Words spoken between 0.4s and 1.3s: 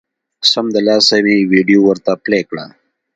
سمدلاسه